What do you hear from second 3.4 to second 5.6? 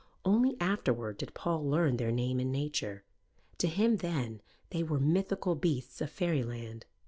to him then they were mythical